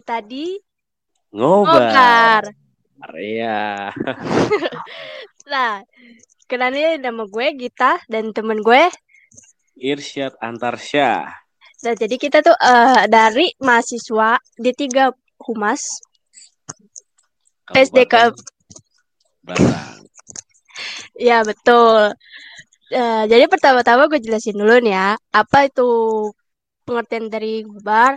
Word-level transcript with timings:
kita 0.00 0.24
di 0.24 0.56
ngobar. 1.36 2.48
Iya. 3.20 3.92
nah, 5.52 5.84
kenalnya 6.48 6.96
nama 6.96 7.28
gue 7.28 7.46
Gita 7.60 8.00
dan 8.08 8.32
temen 8.32 8.64
gue 8.64 8.88
Irsyad 9.76 10.40
Antarsya. 10.40 11.28
Nah, 11.84 11.94
jadi 12.00 12.16
kita 12.16 12.40
tuh 12.40 12.56
uh, 12.56 13.04
dari 13.12 13.52
mahasiswa 13.60 14.40
di 14.56 14.72
tiga 14.72 15.12
humas 15.44 15.84
SDK 17.76 18.32
Batang. 19.44 20.00
ya 21.28 21.44
betul. 21.44 22.16
Uh, 22.88 23.24
jadi 23.28 23.44
pertama-tama 23.52 24.08
gue 24.08 24.20
jelasin 24.24 24.56
dulu 24.56 24.80
nih 24.80 24.96
ya, 24.96 25.08
apa 25.36 25.68
itu 25.68 25.88
pengertian 26.88 27.28
dari 27.28 27.68
ngobar. 27.68 28.16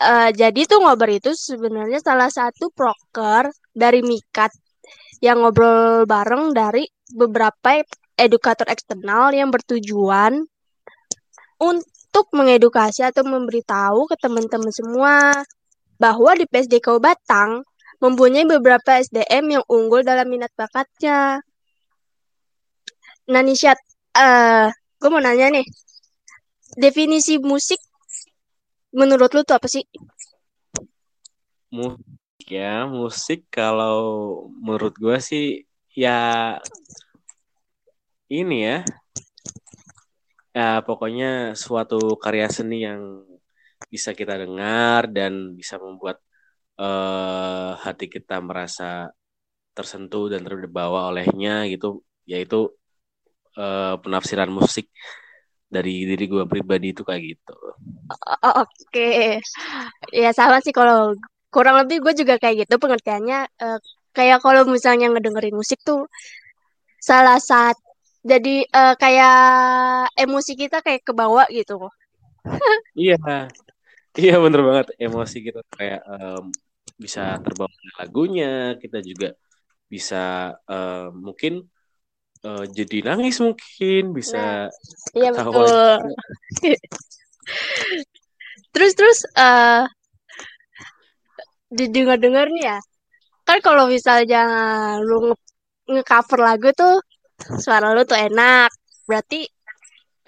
Uh, 0.00 0.32
jadi 0.32 0.64
tuh 0.64 0.80
ngobar 0.80 1.12
itu 1.12 1.36
sebenarnya 1.36 2.00
salah 2.00 2.32
satu 2.32 2.72
proker 2.72 3.52
dari 3.76 4.00
Mikat 4.00 4.48
yang 5.20 5.44
ngobrol 5.44 6.08
bareng 6.08 6.56
dari 6.56 6.88
beberapa 7.12 7.84
edukator 8.16 8.64
eksternal 8.72 9.36
yang 9.36 9.52
bertujuan 9.52 10.40
untuk 11.60 12.26
mengedukasi 12.32 13.04
atau 13.04 13.28
memberitahu 13.28 14.08
ke 14.08 14.16
teman-teman 14.16 14.72
semua 14.72 15.44
bahwa 16.00 16.32
di 16.32 16.48
PSDK 16.48 16.96
Batang 16.96 17.60
mempunyai 18.00 18.48
beberapa 18.48 18.96
SDM 18.96 19.60
yang 19.60 19.64
unggul 19.68 20.00
dalam 20.00 20.24
minat 20.32 20.48
bakatnya. 20.56 21.44
Nah, 23.28 23.42
Nisyat, 23.44 23.76
uh, 24.16 24.72
gue 24.72 25.08
mau 25.12 25.20
nanya 25.20 25.52
nih, 25.52 25.68
definisi 26.80 27.36
musik 27.36 27.76
menurut 28.90 29.30
lu 29.34 29.42
tuh 29.46 29.56
apa 29.58 29.68
sih? 29.70 29.84
Musik 31.70 32.46
ya, 32.50 32.86
musik 32.90 33.46
kalau 33.50 33.98
menurut 34.58 34.94
gue 34.98 35.16
sih 35.22 35.62
ya 35.94 36.58
ini 38.30 38.56
ya, 38.66 38.76
ya 40.54 40.82
pokoknya 40.86 41.58
suatu 41.58 42.14
karya 42.18 42.46
seni 42.50 42.86
yang 42.86 43.26
bisa 43.90 44.14
kita 44.14 44.38
dengar 44.38 45.10
dan 45.10 45.58
bisa 45.58 45.78
membuat 45.82 46.22
uh, 46.78 47.74
hati 47.84 48.06
kita 48.06 48.38
merasa 48.38 49.10
tersentuh 49.74 50.30
dan 50.30 50.42
terbawa 50.46 51.10
olehnya 51.10 51.66
gitu. 51.70 52.02
Yaitu 52.26 52.70
uh, 53.58 53.94
penafsiran 54.02 54.50
musik 54.50 54.86
dari 55.70 56.04
diri 56.04 56.26
gue 56.26 56.44
pribadi 56.50 56.90
itu 56.90 57.06
kayak 57.06 57.22
gitu. 57.22 57.56
Oh, 58.42 58.66
Oke, 58.66 58.74
okay. 58.90 59.38
ya 60.10 60.34
sama 60.34 60.58
sih 60.58 60.74
kalau 60.74 61.14
kurang 61.54 61.78
lebih 61.86 62.02
gue 62.02 62.12
juga 62.26 62.36
kayak 62.42 62.66
gitu 62.66 62.74
pengertiannya. 62.82 63.46
Uh, 63.62 63.78
kayak 64.10 64.42
kalau 64.42 64.66
misalnya 64.66 65.06
ngedengerin 65.14 65.54
musik 65.54 65.78
tuh 65.86 66.10
salah 66.98 67.38
satu 67.38 67.90
jadi 68.20 68.68
uh, 68.68 68.94
kayak 69.00 69.38
emosi 70.12 70.52
kita 70.52 70.84
kayak 70.84 71.00
kebawa 71.08 71.48
gitu. 71.48 71.88
iya, 72.96 73.48
iya 74.16 74.36
bener 74.36 74.60
banget 74.60 74.86
emosi 75.00 75.36
kita 75.40 75.60
kayak 75.72 76.04
um, 76.04 76.52
bisa 77.00 77.40
terbawa 77.40 77.72
lagunya, 77.96 78.76
kita 78.76 79.00
juga 79.00 79.32
bisa 79.88 80.52
uh, 80.68 81.08
mungkin 81.16 81.64
uh, 82.46 82.64
jadi 82.68 83.12
nangis 83.12 83.40
mungkin 83.40 84.16
bisa 84.16 84.68
nah, 84.68 85.18
iya 85.18 85.30
betul. 85.34 85.98
terus 88.74 88.92
terus 88.94 89.18
uh, 89.34 89.84
didengar-dengar 91.70 92.46
nih 92.50 92.74
ya 92.74 92.78
kan 93.50 93.58
kalau 93.58 93.90
misalnya 93.90 94.46
lu 95.02 95.34
nge-cover 95.90 96.38
lagu 96.38 96.70
tuh 96.70 97.02
suara 97.58 97.90
lu 97.90 98.06
tuh 98.06 98.14
enak. 98.14 98.70
Berarti 99.10 99.42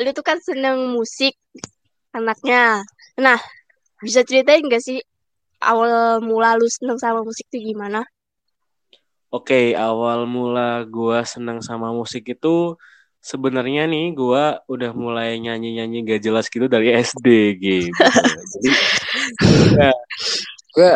lu 0.03 0.11
tuh 0.11 0.25
kan 0.27 0.43
seneng 0.43 0.91
musik 0.91 1.39
anaknya. 2.11 2.83
Nah 3.23 3.39
bisa 4.03 4.27
ceritain 4.27 4.67
gak 4.67 4.83
sih 4.83 4.99
awal 5.63 6.19
mula 6.19 6.59
lu 6.59 6.67
seneng 6.67 6.99
sama 6.99 7.23
musik 7.23 7.47
tuh 7.47 7.63
gimana 7.63 8.03
Oke, 9.33 9.57
okay, 9.57 9.67
awal 9.73 10.29
mula 10.29 10.85
gue 10.85 11.25
senang 11.25 11.65
sama 11.65 11.89
musik 11.89 12.29
itu 12.37 12.77
sebenarnya 13.17 13.89
nih 13.89 14.13
gue 14.13 14.45
udah 14.69 14.91
mulai 14.93 15.41
nyanyi-nyanyi 15.41 16.05
gak 16.05 16.21
jelas 16.21 16.53
gitu 16.53 16.69
dari 16.69 16.93
SD 17.01 17.27
gitu. 17.57 17.89
Jadi 18.29 18.71
ya, 19.73 19.91
gue 20.77 20.93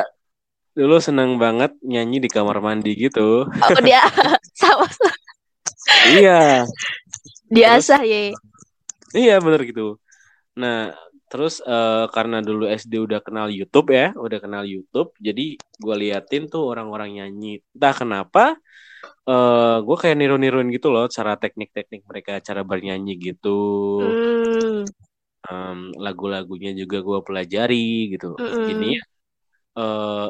dulu 0.76 1.00
seneng 1.00 1.40
banget 1.40 1.72
nyanyi 1.80 2.20
di 2.20 2.28
kamar 2.28 2.60
mandi 2.60 2.92
gitu. 3.08 3.48
Oh 3.48 3.80
dia 3.80 4.04
sama. 4.60 4.84
iya. 6.12 6.68
Biasa 7.48 8.04
ya. 8.04 8.36
Iya 9.16 9.40
bener 9.40 9.64
gitu. 9.64 9.96
Nah 10.60 10.92
Terus 11.36 11.60
uh, 11.68 12.08
karena 12.08 12.40
dulu 12.40 12.64
SD 12.64 12.96
udah 12.96 13.20
kenal 13.20 13.52
YouTube 13.52 13.92
ya, 13.92 14.16
udah 14.16 14.40
kenal 14.40 14.64
YouTube, 14.64 15.12
jadi 15.20 15.60
gue 15.60 15.94
liatin 16.00 16.48
tuh 16.48 16.64
orang-orang 16.72 17.20
nyanyi. 17.20 17.60
Entah 17.76 17.92
kenapa, 17.92 18.44
uh, 19.28 19.36
eh, 19.36 19.76
gue 19.84 19.96
kayak 20.00 20.16
niru-niruin 20.16 20.72
gitu 20.72 20.88
loh, 20.88 21.12
cara 21.12 21.36
teknik-teknik 21.36 22.08
mereka, 22.08 22.40
cara 22.40 22.64
bernyanyi 22.64 23.20
gitu. 23.20 23.60
Mm. 24.00 24.88
Um, 25.44 25.92
lagu-lagunya 26.00 26.72
juga 26.72 27.04
gue 27.04 27.20
pelajari 27.20 28.16
gitu. 28.16 28.32
Mm 28.40 28.48
-mm. 28.48 28.66
Jadi 28.72 28.90
uh, 29.76 29.84
eh, 29.84 30.28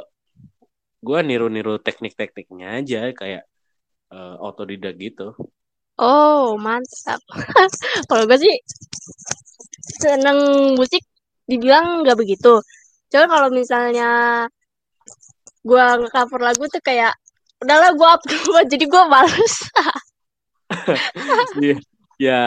gue 1.07 1.19
niru-niru 1.23 1.79
teknik-tekniknya 1.87 2.83
aja, 2.83 3.15
kayak 3.15 3.47
uh, 4.11 4.43
otodidak 4.43 4.99
gitu. 4.99 5.39
Oh 6.03 6.59
mantap. 6.59 7.23
Kalau 8.11 8.27
gue 8.27 8.39
sih 8.43 8.55
seneng 9.87 10.75
musik 10.75 11.03
dibilang 11.47 12.03
nggak 12.03 12.19
begitu. 12.19 12.59
Coba 13.07 13.27
kalau 13.31 13.49
misalnya 13.55 14.11
gue 15.67 15.85
nge-cover 16.03 16.41
lagu 16.43 16.67
tuh 16.71 16.83
kayak 16.83 17.15
udahlah 17.63 17.91
gue 17.95 18.09
up 18.09 18.23
jadi 18.73 18.85
gue 18.85 19.03
males. 19.07 19.55
Iya, 21.63 21.77
ya, 22.19 22.43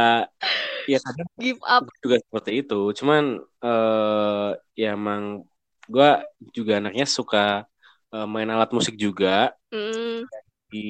ya 0.85 0.97
kadang 0.99 1.29
give 1.39 1.63
up 1.63 1.87
juga 2.03 2.15
seperti 2.19 2.51
itu. 2.63 2.79
Cuman 2.99 3.39
uh, 3.63 4.51
ya 4.75 4.95
emang 4.95 5.47
gue 5.87 6.09
juga 6.51 6.83
anaknya 6.83 7.07
suka 7.07 7.65
uh, 8.11 8.27
main 8.27 8.51
alat 8.51 8.69
musik 8.75 8.99
juga. 8.99 9.55
Mm. 9.71 10.27
Di 10.69 10.89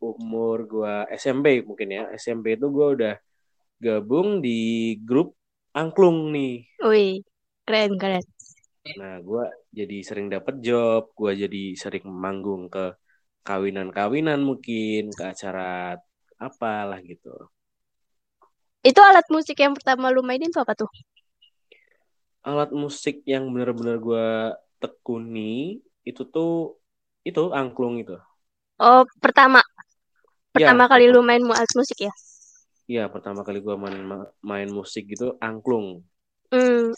umur 0.00 0.68
gue 0.68 0.94
SMP 1.16 1.64
mungkin 1.64 1.88
ya 1.88 2.02
SMP 2.14 2.60
itu 2.60 2.68
gue 2.68 2.86
udah 3.00 3.14
gabung 3.84 4.40
di 4.40 4.58
grup 5.04 5.36
angklung 5.76 6.32
nih. 6.32 6.64
Wih, 6.80 7.20
keren 7.68 8.00
keren. 8.00 8.24
Nah, 9.00 9.16
gue 9.20 9.44
jadi 9.72 9.96
sering 10.04 10.28
dapet 10.28 10.60
job, 10.60 11.12
gue 11.16 11.32
jadi 11.44 11.62
sering 11.72 12.04
manggung 12.08 12.68
ke 12.68 12.96
kawinan-kawinan 13.44 14.40
mungkin, 14.40 15.12
ke 15.12 15.22
acara 15.24 15.96
apalah 16.36 17.00
gitu. 17.04 17.32
Itu 18.84 19.00
alat 19.00 19.24
musik 19.32 19.56
yang 19.56 19.72
pertama 19.72 20.12
lu 20.12 20.20
mainin 20.20 20.52
tuh 20.52 20.60
apa 20.60 20.76
tuh? 20.76 20.90
Alat 22.44 22.68
musik 22.76 23.24
yang 23.24 23.48
bener-bener 23.48 23.96
gue 23.96 24.28
tekuni 24.76 25.80
itu 26.04 26.22
tuh 26.28 26.76
itu 27.24 27.40
angklung 27.56 27.96
itu. 28.04 28.20
Oh, 28.76 29.08
pertama. 29.16 29.64
Ya. 30.52 30.52
Pertama 30.52 30.84
ya, 30.84 30.90
kali 30.92 31.04
lu 31.08 31.24
main 31.24 31.40
alat 31.40 31.72
musik 31.72 32.04
ya? 32.04 32.12
Iya, 32.84 33.08
pertama 33.08 33.40
kali 33.40 33.64
gue 33.64 33.76
main 33.80 33.96
main 34.44 34.68
musik 34.68 35.08
gitu 35.08 35.40
angklung. 35.40 36.04
Hmm. 36.52 36.92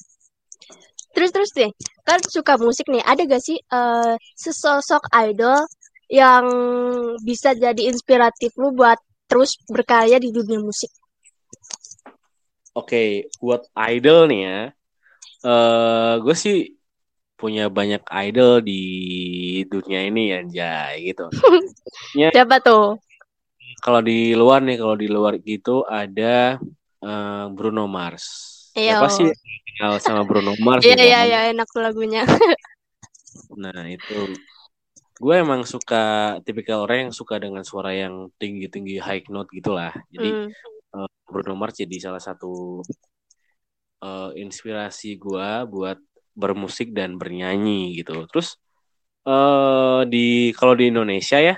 Terus 1.15 1.31
terus 1.33 1.51
deh, 1.55 1.71
kan 2.03 2.19
suka 2.27 2.59
musik 2.59 2.91
nih. 2.91 3.01
Ada 3.07 3.23
gak 3.25 3.43
sih 3.43 3.57
uh, 3.71 4.19
sesosok 4.35 5.07
idol 5.15 5.63
yang 6.11 6.45
bisa 7.23 7.55
jadi 7.55 7.89
inspiratif 7.89 8.55
lu 8.59 8.75
buat 8.75 8.99
terus 9.31 9.59
berkarya 9.71 10.19
di 10.19 10.31
dunia 10.35 10.59
musik? 10.59 10.91
Oke, 12.77 12.93
okay, 12.93 13.09
buat 13.41 13.65
idol 13.79 14.29
nih 14.29 14.41
ya. 14.45 14.61
Uh, 15.41 15.51
eh, 15.51 16.13
gue 16.21 16.37
sih 16.37 16.59
punya 17.37 17.69
banyak 17.69 18.03
idol 18.27 18.61
di 18.61 18.83
dunia 19.69 20.09
ini 20.09 20.35
ya, 20.53 20.93
gitu. 20.99 21.31
Siapa 22.13 22.59
tuh? 22.61 22.99
Kalau 23.81 24.01
di 24.01 24.33
luar 24.33 24.65
nih 24.65 24.77
kalau 24.81 24.97
di 24.97 25.09
luar 25.09 25.37
gitu 25.41 25.85
ada 25.85 26.57
uh, 27.05 27.47
Bruno 27.53 27.85
Mars. 27.87 28.25
Iya. 28.77 29.01
Apa 29.01 29.09
sih 29.09 29.29
kenal 29.77 30.01
sama 30.01 30.23
Bruno 30.25 30.53
Mars? 30.61 30.85
Iya 30.85 30.97
iya 30.97 31.21
iya 31.25 31.41
enak 31.53 31.69
tuh 31.71 31.85
lagunya. 31.85 32.25
nah 33.63 33.85
itu 33.89 34.33
gue 35.17 35.35
emang 35.37 35.65
suka 35.65 36.37
tipikal 36.45 36.85
orang 36.85 37.09
yang 37.09 37.15
suka 37.15 37.41
dengan 37.41 37.65
suara 37.65 37.93
yang 37.97 38.29
tinggi 38.37 38.69
tinggi 38.69 38.97
high 39.01 39.25
note 39.33 39.49
gitulah. 39.53 39.93
Jadi 40.13 40.29
mm. 40.29 40.49
uh, 40.97 41.09
Bruno 41.25 41.57
Mars 41.57 41.77
jadi 41.81 41.97
salah 42.01 42.21
satu 42.21 42.85
uh, 44.05 44.31
inspirasi 44.37 45.17
gue 45.17 45.49
buat 45.69 45.99
bermusik 46.37 46.93
dan 46.93 47.17
bernyanyi 47.17 47.97
gitu. 47.97 48.29
Terus 48.29 48.61
eh 49.27 50.03
di 50.07 50.55
kalau 50.55 50.79
di 50.79 50.93
Indonesia 50.93 51.41
ya, 51.43 51.57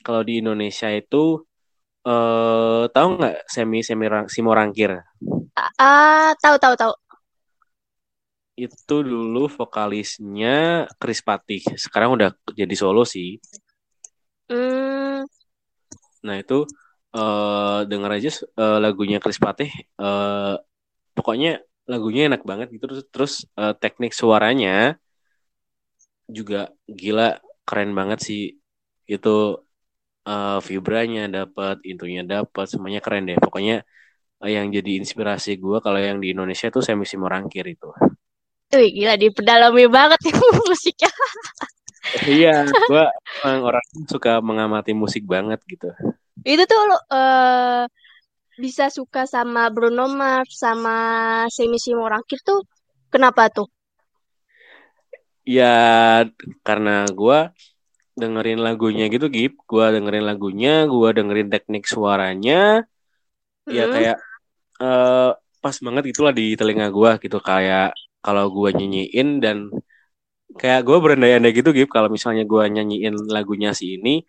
kalau 0.00 0.22
di 0.24 0.40
Indonesia 0.40 0.88
itu 0.88 1.44
eh 2.08 2.82
tahu 2.94 3.08
nggak 3.18 3.34
semi 3.54 3.78
semi 3.88 4.06
Simo 4.34 4.50
Rangkir? 4.58 4.92
Ah, 5.78 6.34
tahu 6.42 6.56
tahu 6.62 6.74
tahu. 6.76 6.92
Itu 8.66 8.96
dulu 9.10 9.42
vokalisnya 9.58 10.86
Chris 11.00 11.20
Patih. 11.28 11.62
Sekarang 11.84 12.10
udah 12.16 12.28
jadi 12.60 12.74
solo 12.82 13.02
sih. 13.14 13.28
Hmm, 14.48 15.24
Nah 16.26 16.34
itu 16.42 16.54
eh 17.16 17.78
denger 17.90 18.10
aja 18.16 18.28
eh, 18.60 18.76
lagunya 18.84 19.16
Chris 19.22 19.38
Patih. 19.44 19.70
eh 20.02 20.52
pokoknya 21.16 21.48
lagunya 21.92 22.20
enak 22.28 22.42
banget 22.50 22.66
gitu. 22.74 22.84
Terus, 22.90 23.04
terus 23.14 23.32
eh, 23.60 23.72
teknik 23.82 24.12
suaranya 24.20 24.70
juga 26.36 26.56
gila 27.00 27.22
keren 27.66 27.90
banget 27.98 28.18
sih. 28.26 28.40
Itu 29.14 29.28
eh, 30.30 30.58
vibranya 30.68 31.22
dapat, 31.36 31.76
intunya 31.90 32.22
dapat, 32.34 32.66
semuanya 32.72 33.00
keren 33.04 33.24
deh. 33.28 33.38
Pokoknya 33.44 33.74
eh, 34.44 34.50
yang 34.56 34.66
jadi 34.76 34.90
inspirasi 35.02 35.50
gue 35.64 35.78
kalau 35.84 36.00
yang 36.00 36.18
di 36.22 36.28
Indonesia 36.34 36.68
tuh 36.74 36.82
Semi 36.86 37.04
Simorangkir 37.10 37.66
itu. 37.66 37.88
Wih, 38.70 38.90
gila 38.94 39.14
dipedalami 39.18 39.84
banget 39.90 40.18
nih 40.26 40.34
musiknya. 40.70 41.10
Iya, 42.26 42.66
gue 42.70 43.04
emang 43.42 43.58
orang 43.68 43.86
suka 44.06 44.32
mengamati 44.38 44.92
musik 44.94 45.26
banget 45.26 45.58
gitu. 45.66 45.90
Itu 46.46 46.62
tuh 46.70 46.80
lo 46.88 46.96
eh 47.12 47.84
bisa 48.60 48.92
suka 48.92 49.24
sama 49.24 49.72
Bruno 49.74 50.04
Mars 50.10 50.60
sama 50.60 50.96
Semi 51.48 51.80
Simorangkir 51.80 52.38
tuh 52.44 52.60
kenapa 53.08 53.48
tuh? 53.50 53.68
Ya 55.48 55.74
karena 56.62 57.08
gue 57.10 57.38
dengerin 58.22 58.60
lagunya 58.60 59.04
gitu, 59.08 59.26
Gip. 59.32 59.52
Gue 59.70 59.84
dengerin 59.96 60.24
lagunya, 60.30 60.84
gue 60.84 61.08
dengerin 61.16 61.48
teknik 61.48 61.84
suaranya, 61.88 62.84
ya 63.64 63.84
Hmm. 63.88 63.92
kayak 63.94 64.16
eh, 64.80 65.30
pas 65.60 65.76
banget 65.84 66.02
gitulah 66.12 66.32
di 66.32 66.56
telinga 66.58 66.88
gue 66.88 67.10
gitu. 67.24 67.38
Kayak 67.40 67.96
kalau 68.24 68.48
gue 68.52 68.68
nyanyiin 68.76 69.28
dan 69.44 69.56
kayak 70.60 70.80
gue 70.88 70.96
berandai-andai 71.04 71.52
gitu, 71.56 71.70
Gip. 71.76 71.90
Kalau 71.92 72.08
misalnya 72.12 72.44
gue 72.44 72.64
nyanyiin 72.64 73.14
lagunya 73.28 73.70
si 73.76 73.96
ini, 73.96 74.24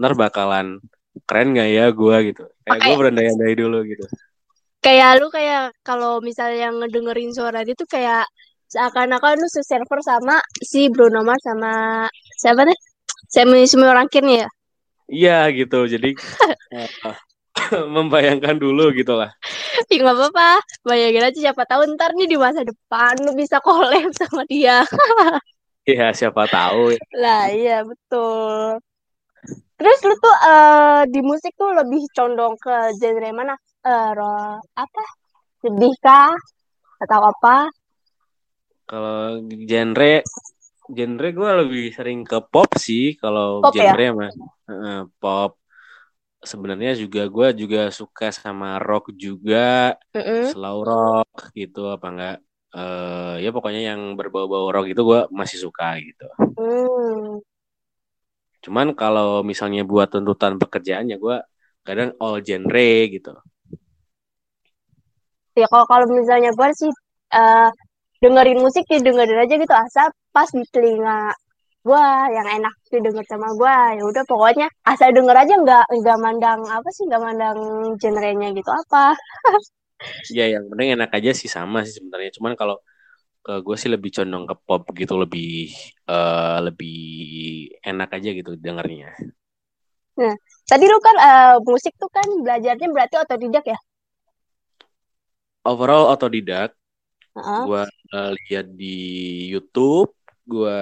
ntar 0.00 0.12
bakalan 0.16 0.80
keren 1.28 1.54
gak 1.54 1.68
ya 1.70 1.86
gue 1.94 2.16
gitu. 2.34 2.42
Kayak 2.66 2.80
gue 2.84 2.94
berandai-andai 3.00 3.54
dulu 3.54 3.78
gitu. 3.86 4.04
Kayak 4.84 5.10
lu 5.22 5.32
kayak 5.32 5.72
kalau 5.80 6.20
misalnya 6.20 6.68
ngedengerin 6.68 7.32
suara 7.32 7.64
dia 7.64 7.72
tuh 7.72 7.88
kayak 7.88 8.28
seakan-akan 8.68 9.40
lu 9.40 9.48
se-server 9.48 10.00
sama 10.04 10.36
si 10.60 10.90
Bruno 10.92 11.24
Mars 11.24 11.40
sama 11.40 12.04
siapa 12.36 12.68
nih? 12.68 12.78
Semi 13.34 13.66
Simorangkir 13.66 14.22
nih 14.22 14.46
ya. 14.46 14.48
Iya 15.10 15.38
gitu. 15.58 15.78
Jadi 15.90 16.14
eh, 16.70 16.88
membayangkan 17.94 18.56
dulu 18.56 18.94
gitu 18.94 19.18
lah. 19.18 19.30
Ya 19.90 19.96
nggak 20.00 20.16
apa-apa. 20.16 20.50
Bayangin 20.86 21.26
aja 21.26 21.38
siapa 21.50 21.62
tahu 21.66 21.82
ntar 21.98 22.14
nih 22.14 22.30
di 22.30 22.36
masa 22.38 22.62
depan 22.62 23.14
lu 23.26 23.34
bisa 23.34 23.58
collab 23.58 24.10
sama 24.14 24.46
dia. 24.46 24.86
Iya 25.84 26.16
siapa 26.16 26.48
tahu 26.48 26.96
ya. 26.96 27.00
Lah 27.20 27.52
iya 27.52 27.84
betul. 27.84 28.80
Terus 29.76 29.98
lu 30.08 30.14
tuh 30.16 30.36
eh, 30.48 31.02
di 31.12 31.20
musik 31.20 31.52
tuh 31.60 31.70
lebih 31.76 32.02
condong 32.16 32.54
ke 32.56 32.74
genre 32.96 33.28
mana? 33.36 33.54
Ro- 34.16 34.64
apa? 34.72 35.04
Sedih 35.60 35.92
kah? 36.00 36.32
Atau 37.04 37.20
apa? 37.20 37.68
Kalau 38.88 39.40
genre 39.68 40.12
genre 40.96 41.26
gue 41.38 41.50
lebih 41.60 41.82
sering 41.96 42.18
ke 42.30 42.36
pop 42.52 42.70
sih 42.86 43.02
kalau 43.22 43.48
ya? 43.74 43.74
genre 43.74 44.04
mah 44.18 44.30
Heeh, 44.68 44.96
pop 45.20 45.50
sebenarnya 46.52 46.90
juga 47.02 47.20
gue 47.34 47.46
juga 47.62 47.80
suka 47.98 48.24
sama 48.42 48.66
rock 48.86 49.04
juga 49.24 49.58
Mm-mm. 50.14 50.48
slow 50.48 50.78
rock 50.90 51.30
gitu 51.60 51.78
apa 51.94 52.06
enggak 52.12 52.34
eh 52.76 53.34
ya 53.44 53.48
pokoknya 53.56 53.80
yang 53.90 54.00
berbau-bau 54.18 54.66
rock 54.74 54.86
itu 54.92 55.02
gue 55.10 55.20
masih 55.40 55.58
suka 55.64 55.84
gitu 56.06 56.24
Hmm. 56.56 57.38
cuman 58.64 58.88
kalau 59.00 59.28
misalnya 59.50 59.82
buat 59.90 60.08
tuntutan 60.14 60.52
pekerjaan 60.62 61.06
ya 61.12 61.16
gue 61.24 61.36
kadang 61.86 62.10
all 62.22 62.36
genre 62.46 62.88
gitu 63.14 63.30
Ya 65.54 65.66
kalau 65.70 65.86
kalau 65.86 66.06
misalnya 66.10 66.50
gue 66.58 66.68
sih 66.80 66.90
eh, 67.38 67.68
dengerin 68.22 68.58
musik 68.64 68.84
ya 68.90 68.98
dengerin 69.06 69.38
aja 69.44 69.54
gitu 69.62 69.74
asal 69.74 70.08
pas 70.34 70.50
di 70.50 70.66
telinga 70.74 71.30
gue 71.84 72.04
yang 72.32 72.48
enak 72.58 72.74
didengar 72.88 73.24
sama 73.28 73.52
gue 73.60 73.76
ya 74.00 74.02
udah 74.08 74.24
pokoknya 74.24 74.66
asal 74.88 75.12
denger 75.12 75.36
aja 75.36 75.54
nggak 75.60 75.84
nggak 76.00 76.18
mandang 76.18 76.60
apa 76.64 76.88
sih 76.96 77.04
nggak 77.04 77.22
mandang 77.22 77.58
genrenya 78.00 78.48
gitu 78.56 78.70
apa? 78.72 79.14
Ya 80.32 80.50
yang 80.50 80.68
penting 80.68 80.98
enak 80.98 81.12
aja 81.16 81.30
sih 81.32 81.48
sama 81.48 81.86
sih 81.86 82.00
sebenarnya. 82.00 82.34
Cuman 82.36 82.52
kalau 82.58 82.76
ke 83.44 83.60
gue 83.60 83.76
sih 83.76 83.92
lebih 83.92 84.10
condong 84.16 84.44
ke 84.48 84.54
pop 84.64 84.82
gitu 84.96 85.14
lebih 85.20 85.70
eh, 86.08 86.58
lebih 86.66 86.98
enak 87.84 88.10
aja 88.16 88.28
gitu 88.32 88.56
dengernya. 88.56 89.12
Nah 90.18 90.34
tadi 90.64 90.84
lu 90.88 90.98
kan 91.04 91.16
eh, 91.20 91.56
musik 91.68 91.94
tuh 92.00 92.08
kan 92.08 92.26
belajarnya 92.42 92.88
berarti 92.90 93.16
otodidak 93.20 93.64
ya? 93.68 93.78
Overall 95.68 96.10
otodidak. 96.16 96.72
Heeh. 97.34 97.60
gue 97.66 97.82
lihat 98.14 98.66
di 98.78 98.94
YouTube 99.50 100.14
gue 100.44 100.78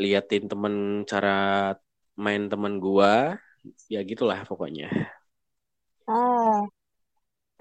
liatin 0.00 0.44
temen 0.48 1.04
cara 1.08 1.72
main 2.16 2.48
temen 2.48 2.76
gue 2.80 3.12
ya 3.88 4.00
gitulah 4.02 4.42
pokoknya 4.44 4.90
Ah. 6.08 6.66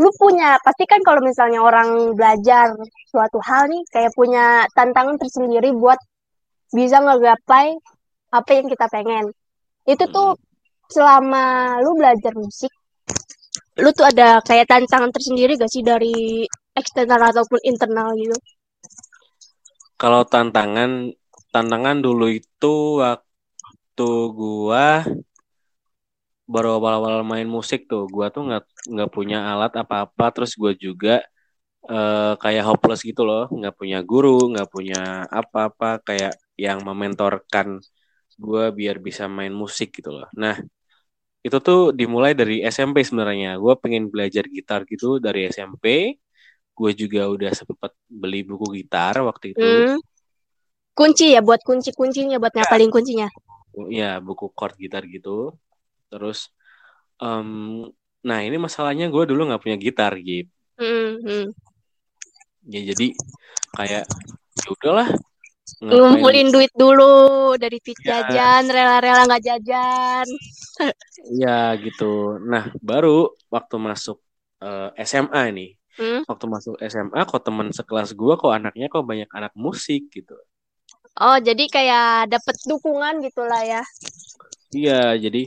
Lu 0.02 0.10
punya, 0.18 0.58
pasti 0.66 0.90
kan 0.90 0.98
kalau 1.06 1.22
misalnya 1.22 1.62
orang 1.62 2.18
belajar 2.18 2.74
suatu 3.14 3.38
hal 3.46 3.70
nih, 3.70 3.86
kayak 3.94 4.12
punya 4.18 4.66
tantangan 4.74 5.14
tersendiri 5.22 5.70
buat 5.78 6.00
bisa 6.74 6.98
ngegapai 7.06 7.78
apa 8.34 8.50
yang 8.50 8.66
kita 8.66 8.90
pengen. 8.90 9.30
Itu 9.86 10.10
tuh 10.10 10.34
selama 10.90 11.78
lu 11.86 11.94
belajar 11.94 12.34
musik, 12.34 12.74
lu 13.78 13.94
tuh 13.94 14.10
ada 14.10 14.42
kayak 14.42 14.66
tantangan 14.66 15.14
tersendiri 15.14 15.54
gak 15.54 15.70
sih 15.70 15.86
dari 15.86 16.50
eksternal 16.74 17.22
ataupun 17.30 17.62
internal 17.62 18.10
gitu? 18.18 18.34
Kalau 20.02 20.22
tantangan 20.34 20.92
tantangan 21.54 21.98
dulu 22.06 22.26
itu 22.40 22.74
waktu 23.04 24.10
gua 24.40 24.86
baru 26.54 26.70
awal-awal 26.78 27.22
main 27.32 27.48
musik 27.58 27.80
tuh. 27.92 28.04
Gua 28.16 28.28
tuh 28.36 28.42
nggak 28.48 28.64
nggak 28.94 29.10
punya 29.16 29.38
alat 29.52 29.72
apa-apa. 29.82 30.26
Terus 30.36 30.52
gua 30.62 30.72
juga 30.86 31.12
eh, 31.92 32.34
kayak 32.44 32.64
hopeless 32.70 33.02
gitu 33.10 33.22
loh. 33.30 33.44
Nggak 33.58 33.76
punya 33.80 34.00
guru 34.10 34.30
nggak 34.52 34.70
punya 34.76 34.98
apa-apa. 35.40 35.88
Kayak 36.08 36.34
yang 36.66 36.80
mementorkan 36.88 37.68
gua 38.46 38.64
biar 38.80 38.98
bisa 39.08 39.24
main 39.38 39.54
musik 39.64 39.90
gitu 39.98 40.12
loh. 40.18 40.28
Nah 40.42 40.56
itu 41.46 41.58
tuh 41.68 41.80
dimulai 42.00 42.32
dari 42.40 42.56
SMP 42.76 42.98
sebenarnya. 43.08 43.50
Gua 43.64 43.74
pengen 43.84 44.04
belajar 44.14 44.46
gitar 44.56 44.82
gitu 44.92 45.08
dari 45.26 45.40
SMP 45.50 45.86
gue 46.82 46.92
juga 46.98 47.22
udah 47.30 47.52
sempet 47.54 47.94
beli 48.10 48.42
buku 48.42 48.82
gitar 48.82 49.22
waktu 49.22 49.54
itu 49.54 49.62
Hmm. 49.62 49.98
Kunci 50.92 51.32
ya, 51.32 51.40
buat 51.40 51.62
kunci-kuncinya, 51.64 52.36
buat 52.42 52.52
ngapalin 52.52 52.92
kuncinya. 52.92 53.30
ya 53.88 54.20
buku 54.20 54.52
chord 54.52 54.76
gitar 54.76 55.08
gitu 55.08 55.56
terus 56.12 56.52
em, 57.24 57.88
nah 58.20 58.44
ini 58.44 58.60
masalahnya 58.60 59.08
gue 59.08 59.24
dulu 59.24 59.48
nggak 59.48 59.64
punya 59.64 59.78
gitar 59.80 60.12
gitu 60.20 60.52
Hmm, 60.76 61.56
ya 62.68 62.82
jadi 62.92 63.08
kayak 63.80 64.04
ya 64.60 64.68
udahlah 64.76 65.08
Ngumpulin 65.82 66.52
duit 66.52 66.70
dulu 66.76 67.56
dari 67.56 67.80
duit 67.82 67.98
Ya. 68.04 68.22
jajan, 68.28 68.70
rela-rela 68.70 69.24
nggak 69.30 69.44
jajan. 69.46 70.28
ya 71.42 71.72
gitu 71.80 72.38
nah 72.44 72.70
baru 72.84 73.32
waktu 73.48 73.76
masuk 73.80 74.18
eh, 74.62 74.90
SMA 75.08 75.48
nih 75.56 75.70
Hmm. 76.00 76.24
waktu 76.28 76.46
masuk 76.48 76.76
SMA 76.80 77.22
kok 77.28 77.42
teman 77.44 77.70
sekelas 77.72 78.16
gue 78.16 78.34
kok 78.40 78.54
anaknya 78.54 78.88
kok 78.88 79.04
banyak 79.04 79.30
anak 79.32 79.54
musik 79.56 80.08
gitu 80.12 80.36
Oh, 81.20 81.36
jadi 81.38 81.68
kayak 81.68 82.32
dapet 82.32 82.56
dukungan 82.66 83.20
gitulah 83.20 83.60
ya. 83.62 83.84
iya 84.72 85.14
jadi 85.20 85.44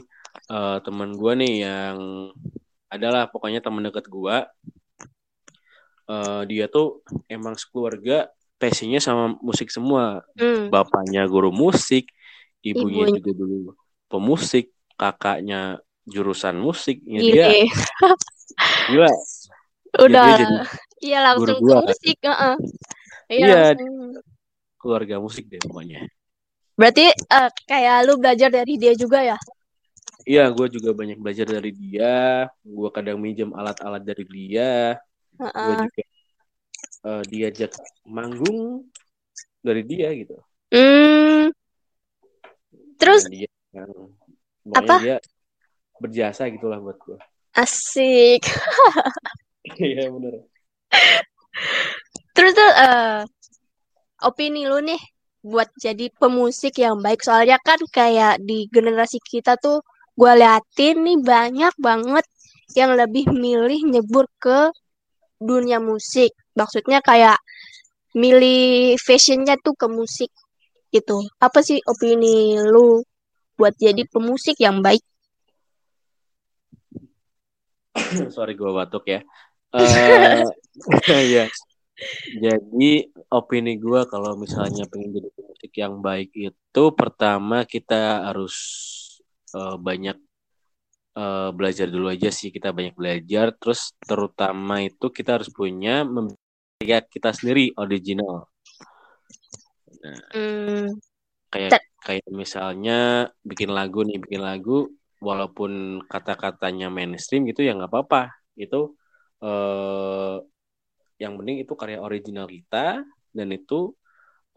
eh, 0.53 0.77
teman 0.85 1.17
gue 1.17 1.31
nih 1.41 1.53
yang 1.65 1.97
adalah 2.87 3.25
pokoknya 3.27 3.65
teman 3.65 3.81
dekat 3.83 4.05
gue 4.05 4.35
eh, 6.09 6.41
dia 6.45 6.65
tuh 6.69 7.01
emang 7.25 7.57
sekeluarga 7.57 8.29
passionnya 8.55 9.01
sama 9.01 9.35
musik 9.41 9.67
semua 9.73 10.23
Hmm. 10.37 10.69
bapaknya 10.71 11.25
guru 11.27 11.49
musik, 11.51 12.07
ibunya 12.63 13.03
Ibunya. 13.09 13.19
juga 13.19 13.31
dulu 13.35 13.57
pemusik, 14.07 14.71
kakaknya 14.95 15.81
jurusan 16.07 16.55
musik. 16.61 17.01
Ya 17.03 17.19
Gile. 17.19 17.33
dia 17.33 17.47
gila. 18.87 19.09
Udah. 20.01 20.25
jadi 20.35 20.45
Iya 21.05 21.19
langsung 21.21 21.59
guru 21.61 21.85
ke 21.85 21.85
musik. 21.91 22.17
heeh. 22.23 22.55
Iya 23.29 23.45
Iya. 23.45 23.61
langsung. 23.75 23.97
keluarga 24.81 25.15
musik 25.17 25.49
deh 25.49 25.57
pokoknya. 25.65 26.05
Berarti 26.77 27.09
uh, 27.09 27.49
kayak 27.65 28.05
lu 28.05 28.21
belajar 28.21 28.53
dari 28.53 28.77
dia 28.77 28.93
juga 28.93 29.23
ya? 29.25 29.37
Iya, 30.25 30.49
gue 30.53 30.67
juga 30.73 30.93
banyak 30.93 31.17
belajar 31.21 31.45
dari 31.49 31.73
dia. 31.73 32.45
Gue 32.61 32.89
kadang 32.93 33.17
minjem 33.17 33.49
alat-alat 33.53 34.05
dari 34.05 34.25
dia. 34.29 34.97
Uh 35.41 35.45
-uh. 35.49 35.65
Gue 35.65 35.75
juga 35.89 36.03
uh, 37.05 37.23
diajak 37.25 37.71
manggung 38.05 38.85
dari 39.61 39.81
dia 39.85 40.13
gitu. 40.13 40.37
Hmm. 40.69 41.49
Terus 43.01 43.25
dia, 43.29 43.49
yang, 43.73 43.91
apa? 44.73 44.95
Dia 45.01 45.15
berjasa 45.97 46.49
gitulah 46.49 46.77
buat 46.77 46.97
gue. 47.01 47.19
Asik. 47.57 48.45
Iya 49.73 50.13
bener. 50.13 50.45
Terus 52.35 52.51
tuh 52.53 52.71
uh, 52.77 53.23
opini 54.21 54.69
lu 54.69 54.83
nih 54.83 55.01
buat 55.45 55.69
jadi 55.77 56.11
pemusik 56.13 56.77
yang 56.81 57.01
baik. 57.01 57.25
Soalnya 57.25 57.57
kan 57.61 57.79
kayak 57.89 58.41
di 58.41 58.69
generasi 58.69 59.17
kita 59.21 59.57
tuh 59.57 59.81
gue 60.15 60.31
liatin 60.35 61.01
nih 61.01 61.19
banyak 61.21 61.73
banget 61.81 62.25
yang 62.77 62.93
lebih 62.93 63.29
milih 63.31 63.81
nyebur 63.89 64.29
ke 64.37 64.69
dunia 65.41 65.81
musik. 65.81 66.33
Maksudnya 66.55 67.01
kayak 67.01 67.39
milih 68.15 68.95
fashionnya 69.01 69.59
tuh 69.59 69.75
ke 69.75 69.87
musik 69.89 70.31
gitu. 70.93 71.23
Apa 71.41 71.59
sih 71.65 71.81
opini 71.83 72.55
lu 72.61 73.03
buat 73.55 73.75
jadi 73.75 74.03
pemusik 74.07 74.59
yang 74.59 74.83
baik? 74.83 75.03
Sorry 78.31 78.59
gue 78.59 78.71
batuk 78.75 79.07
ya 79.07 79.23
uh, 79.75 80.47
ya 81.35 81.45
jadi 82.39 82.91
opini 83.31 83.79
gue 83.79 84.01
kalau 84.11 84.35
misalnya 84.35 84.83
pengen 84.87 85.15
jadi 85.15 85.29
pemusik 85.31 85.73
yang 85.79 86.03
baik 86.03 86.31
itu 86.35 86.83
pertama 86.91 87.63
kita 87.63 88.27
harus 88.27 88.55
uh, 89.55 89.79
banyak 89.79 90.19
uh, 91.15 91.49
belajar 91.55 91.87
dulu 91.87 92.11
aja 92.11 92.27
sih 92.31 92.51
kita 92.51 92.75
banyak 92.75 92.95
belajar 92.99 93.55
terus 93.55 93.95
terutama 94.03 94.83
itu 94.83 95.07
kita 95.07 95.39
harus 95.39 95.47
punya 95.47 96.03
ya 96.83 96.99
kita 97.01 97.31
sendiri 97.31 97.71
original. 97.79 98.51
Nah, 100.03 100.21
mm. 100.35 100.87
kayak 101.49 101.71
kayak 102.03 102.27
misalnya 102.29 103.31
bikin 103.41 103.71
lagu 103.71 104.03
nih, 104.03 104.19
bikin 104.19 104.43
lagu 104.43 104.91
walaupun 105.23 106.03
kata-katanya 106.05 106.91
mainstream 106.91 107.47
gitu 107.47 107.63
ya 107.63 107.73
nggak 107.73 107.89
apa-apa. 107.89 108.35
Itu 108.59 108.99
eh, 109.45 110.35
yang 111.23 111.33
penting 111.39 111.57
itu 111.63 111.73
karya 111.81 111.99
original 112.07 112.47
kita 112.49 113.05
dan 113.37 113.47
itu 113.57 113.93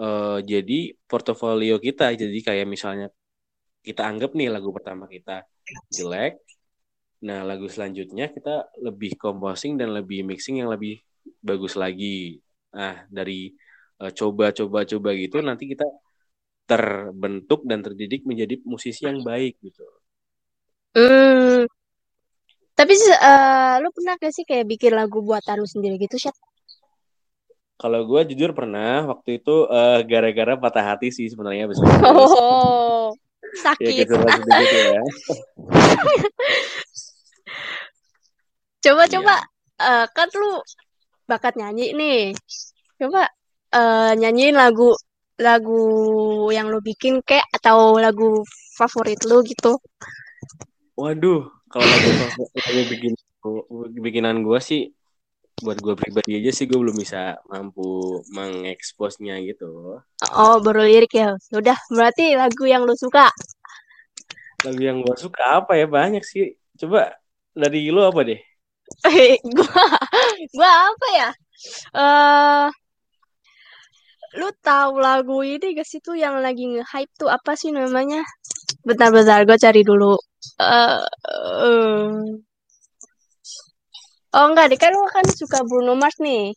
eh, 0.01 0.39
jadi 0.53 0.79
portofolio 1.11 1.77
kita. 1.87 2.05
Jadi 2.23 2.39
kayak 2.47 2.67
misalnya 2.75 3.07
kita 3.87 4.03
anggap 4.11 4.31
nih 4.39 4.49
lagu 4.55 4.71
pertama 4.77 5.05
kita 5.07 5.45
jelek, 5.97 6.33
Nah, 7.27 7.43
lagu 7.43 7.67
selanjutnya 7.67 8.31
kita 8.31 8.71
lebih 8.87 9.19
composing 9.19 9.75
dan 9.81 9.91
lebih 9.99 10.23
mixing 10.23 10.63
yang 10.63 10.71
lebih 10.71 11.03
bagus 11.43 11.75
lagi. 11.75 12.39
Nah, 12.79 13.03
dari 13.11 13.51
uh, 13.99 14.13
coba 14.15 14.55
coba 14.55 14.87
coba 14.87 15.11
gitu 15.19 15.43
nanti 15.43 15.65
kita 15.67 15.87
terbentuk 16.69 17.61
dan 17.67 17.81
terdidik 17.83 18.23
menjadi 18.29 18.55
musisi 18.63 19.03
yang 19.09 19.19
baik 19.27 19.59
gitu. 19.59 19.83
Hmm. 20.95 21.78
Tapi 22.79 22.95
uh, 22.95 23.83
lu 23.83 23.91
pernah 23.91 24.15
gak 24.15 24.31
sih 24.31 24.47
kayak 24.47 24.71
bikin 24.71 24.95
lagu 24.95 25.19
buatan 25.19 25.59
lu 25.59 25.67
sendiri 25.67 25.99
gitu, 25.99 26.15
Syat? 26.15 26.39
Kalau 27.75 28.07
gue 28.07 28.23
jujur 28.35 28.55
pernah 28.55 29.03
waktu 29.11 29.43
itu 29.43 29.67
uh, 29.67 29.99
gara-gara 30.07 30.55
patah 30.55 30.95
hati 30.95 31.11
sih 31.11 31.27
sebenarnya 31.27 31.67
Oh, 32.07 33.11
sakit. 33.67 34.07
ya, 34.07 34.15
ya. 34.95 35.03
coba 38.79 39.03
iya. 39.07 39.13
coba 39.19 39.35
uh, 39.83 40.07
kan 40.15 40.29
lu 40.39 40.63
bakat 41.27 41.59
nyanyi 41.59 41.99
nih. 41.99 42.35
Coba 42.99 43.27
uh, 43.75 44.15
nyanyiin 44.15 44.55
lagu 44.55 44.95
lagu 45.39 45.83
yang 46.55 46.71
lu 46.71 46.79
bikin 46.83 47.23
kek 47.23 47.47
atau 47.55 47.99
lagu 47.99 48.43
favorit 48.75 49.23
lu 49.27 49.43
gitu. 49.47 49.79
Waduh, 50.99 51.47
kalau 51.69 51.87
lagu 51.87 52.11
lagu 52.45 52.83
bikin 52.93 53.13
bikinan 54.01 54.43
gue 54.43 54.59
sih 54.61 54.83
buat 55.59 55.79
gue 55.83 55.95
pribadi 55.99 56.39
aja 56.39 56.51
sih 56.55 56.71
gue 56.71 56.79
belum 56.79 56.95
bisa 56.95 57.43
mampu 57.51 58.23
mengeksposnya 58.31 59.43
gitu. 59.43 59.99
Oh, 60.31 60.57
baru 60.63 60.87
lirik 60.87 61.19
ya. 61.19 61.35
Udah, 61.51 61.75
berarti 61.91 62.39
lagu 62.39 62.65
yang 62.71 62.87
lu 62.87 62.95
suka. 62.95 63.27
Lagu 64.63 64.79
yang 64.79 65.03
gue 65.03 65.17
suka 65.19 65.63
apa 65.63 65.75
ya? 65.75 65.91
Banyak 65.91 66.23
sih. 66.23 66.55
Coba 66.79 67.11
dari 67.51 67.91
lu 67.91 68.07
apa 68.07 68.23
deh? 68.23 68.39
gua 69.59 69.85
gua 70.55 70.71
apa 70.95 71.09
ya? 71.13 71.29
Eh 71.93 72.01
uh, 72.01 72.67
lu 74.39 74.49
tahu 74.63 75.03
lagu 75.03 75.41
ini 75.43 75.75
gak 75.75 75.89
sih 75.89 75.99
tuh 76.05 76.15
yang 76.15 76.39
lagi 76.39 76.69
nge-hype 76.69 77.13
tuh 77.19 77.27
apa 77.33 77.59
sih 77.59 77.75
namanya? 77.75 78.23
Bentar-bentar 78.87 79.43
gue 79.49 79.59
cari 79.59 79.83
dulu. 79.83 80.15
Uh, 80.59 81.03
uh. 81.27 82.11
Oh 84.29 84.45
enggak, 84.53 84.71
deh 84.71 84.79
kan 84.79 84.93
lu 84.93 85.09
kan 85.09 85.25
suka 85.33 85.65
Bruno 85.65 85.97
Mars 85.97 86.19
nih. 86.21 86.53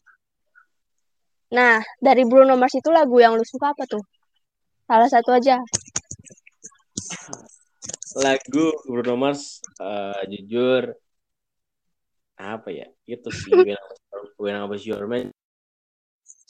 Nah, 1.51 1.83
dari 1.99 2.23
Bruno 2.27 2.55
Mars 2.59 2.75
itu 2.75 2.89
lagu 2.91 3.17
yang 3.17 3.35
lu 3.35 3.43
suka 3.47 3.71
apa 3.71 3.83
tuh? 3.87 4.03
Salah 4.85 5.09
satu 5.09 5.31
aja. 5.33 5.57
Lagu 8.19 8.65
Bruno 8.85 9.15
Mars 9.15 9.63
uh, 9.79 10.21
jujur 10.27 10.93
apa 12.41 12.73
ya 12.73 12.89
itu 13.05 13.29
sih 13.29 13.53
when, 13.53 13.77
when 14.41 14.57
I 14.57 14.65
was 14.65 14.81
your 14.81 15.05
man 15.05 15.29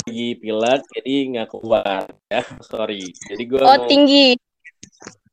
lagi 0.07 0.39
pilek 0.39 0.81
jadi 0.97 1.15
nggak 1.35 1.49
kuat 1.51 2.09
ya 2.31 2.41
sorry 2.71 3.05
jadi 3.29 3.43
gue 3.43 3.59
oh 3.61 3.77
mau, 3.77 3.85
tinggi 3.85 4.33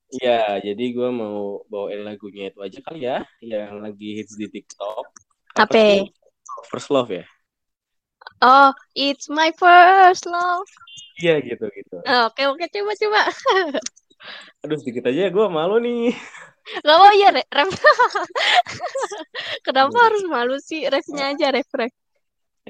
Iya, 0.08 0.64
jadi 0.64 0.84
gue 0.96 1.08
mau 1.12 1.60
bawain 1.68 2.00
lagunya 2.00 2.48
itu 2.48 2.64
aja 2.64 2.78
kali 2.80 3.04
ya, 3.04 3.28
yang 3.44 3.84
lagi 3.84 4.16
hits 4.16 4.40
di 4.40 4.48
TikTok. 4.48 5.04
Apa? 5.52 6.08
First 6.72 6.88
Love 6.88 7.12
ya? 7.12 7.24
Oh, 8.38 8.70
it's 8.94 9.26
my 9.26 9.50
first 9.58 10.22
love. 10.30 10.68
Iya 11.18 11.42
gitu 11.42 11.66
gitu. 11.74 11.96
Oke 12.30 12.46
oke 12.46 12.64
coba 12.70 12.92
coba. 12.94 13.22
Aduh 14.62 14.78
sedikit 14.78 15.10
aja 15.10 15.26
gue 15.26 15.46
malu 15.50 15.82
nih. 15.82 16.14
Gak 16.86 16.96
mau 17.00 17.10
ya 17.18 17.34
ref. 17.34 17.70
Kenapa 19.66 19.90
Aduh. 19.90 20.02
harus 20.06 20.22
malu 20.30 20.56
sih? 20.62 20.86
Refnya 20.86 21.34
aja 21.34 21.50
ref 21.50 21.66
ref. 21.74 21.90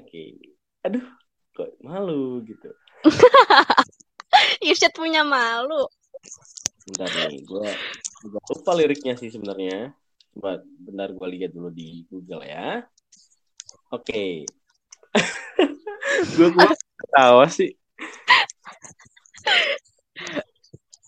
Oke. 0.01 0.41
Aduh, 0.89 1.05
kok 1.53 1.77
malu 1.85 2.41
gitu. 2.49 2.73
Irsyad 4.65 4.97
punya 4.97 5.21
malu. 5.27 5.85
Bentar 6.89 7.13
nih, 7.29 7.45
gue 7.45 7.69
lupa 8.25 8.73
liriknya 8.73 9.13
sih 9.21 9.29
sebenarnya. 9.29 9.93
Coba 10.33 10.65
bentar 10.65 11.13
gue 11.13 11.29
lihat 11.37 11.53
dulu 11.53 11.69
di 11.69 12.09
Google 12.09 12.49
ya. 12.49 12.81
Oke. 13.93 14.49
Okay. 16.19 16.35
gue 16.35 16.49
ketawa 16.99 17.47
sih. 17.47 17.77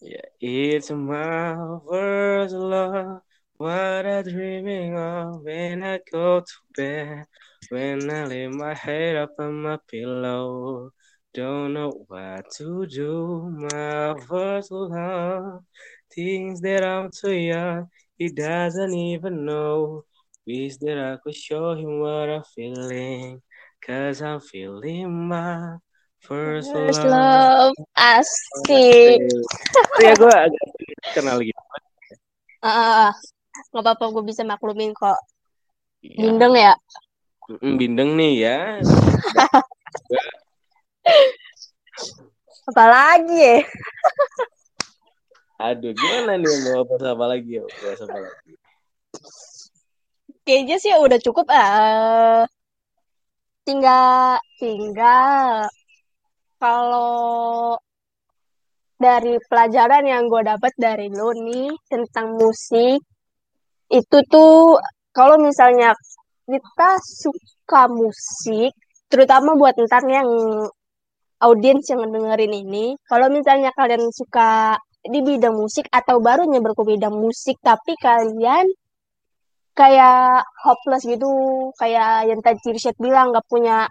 Yeah, 0.05 0.29
it's 0.39 0.93
my 0.93 1.57
first 1.89 2.55
love. 2.55 3.25
What 3.57 4.07
I'm 4.07 4.25
dreaming 4.25 4.97
of 4.97 5.43
when 5.45 5.85
I 5.85 6.01
go 6.09 6.41
to 6.41 6.57
bed. 6.77 7.27
When 7.69 8.09
I 8.09 8.25
lay 8.25 8.47
my 8.49 8.73
head 8.73 9.17
up 9.17 9.37
on 9.41 9.63
my 9.65 9.77
pillow. 9.89 10.93
Don't 11.33 11.75
know 11.75 11.95
what 12.09 12.51
to 12.59 12.87
do. 12.87 13.47
My 13.55 14.19
first 14.27 14.73
love. 14.73 15.63
Things 16.11 16.61
that 16.61 16.83
I'm 16.83 17.11
too 17.15 17.31
young. 17.31 17.87
He 18.19 18.31
doesn't 18.35 18.93
even 18.93 19.45
know. 19.47 20.03
Wish 20.45 20.79
that 20.79 20.99
I 20.99 21.23
could 21.23 21.37
show 21.37 21.79
him 21.79 22.01
what 22.01 22.31
I'm 22.31 22.43
feeling. 22.43 23.43
Cause 23.79 24.21
I'm 24.23 24.41
feeling 24.41 25.29
my 25.29 25.79
First, 26.21 26.75
First 26.75 27.01
love. 27.07 27.73
love. 27.73 27.75
Asik. 27.97 29.23
ya 30.05 30.13
gue 30.13 30.35
agak 30.35 30.67
kenal 31.17 31.41
gitu. 31.41 31.57
Uh, 32.61 33.09
nggak 33.73 33.83
apa-apa 33.87 34.05
gue 34.13 34.25
bisa 34.29 34.45
maklumin 34.45 34.93
kok. 34.93 35.17
Ya. 36.05 36.29
Bindeng 36.29 36.55
ya? 36.59 36.73
Bindeng 37.63 38.21
nih 38.21 38.33
ya. 38.45 38.59
Apalagi 42.71 43.37
ya? 43.37 43.59
Aduh, 45.61 45.93
gimana 45.93 46.41
nih 46.41 46.57
mau 46.65 46.87
apa 46.89 46.95
apa 47.13 47.25
lagi 47.37 47.61
ya? 47.61 47.65
Bahas 47.85 48.01
apa 48.07 48.17
lagi? 48.17 48.53
Kayaknya 50.47 50.77
sih 50.81 50.93
udah 50.97 51.19
cukup. 51.21 51.47
Uh, 51.53 52.49
tinggal 53.69 54.41
tinggal 54.57 55.69
kalau 56.57 57.77
dari 59.01 59.41
pelajaran 59.49 60.05
yang 60.05 60.29
gue 60.29 60.43
dapat 60.45 60.73
dari 60.77 61.09
lo 61.09 61.33
nih 61.33 61.73
tentang 61.89 62.37
musik 62.37 63.01
itu 63.89 64.19
tuh 64.29 64.77
kalau 65.13 65.41
misalnya 65.41 65.97
kita 66.45 66.91
suka 67.01 67.89
musik 67.89 68.73
terutama 69.09 69.57
buat 69.57 69.75
ntar 69.77 70.05
yang 70.05 70.29
audiens 71.41 71.85
yang 71.89 72.05
dengerin 72.09 72.53
ini 72.53 72.97
kalau 73.09 73.33
misalnya 73.33 73.73
kalian 73.73 74.13
suka 74.13 74.77
di 75.01 75.21
bidang 75.25 75.57
musik 75.57 75.89
atau 75.89 76.21
baru 76.21 76.45
nyebar 76.45 76.77
ke 76.77 76.85
bidang 76.85 77.17
musik 77.17 77.57
tapi 77.65 77.97
kalian 77.97 78.69
kayak 79.73 80.45
hopeless 80.61 81.09
gitu 81.09 81.33
kayak 81.81 82.29
yang 82.29 82.41
tadi 82.45 82.61
Tirsyat 82.61 82.97
bilang 83.01 83.33
nggak 83.33 83.49
punya 83.49 83.89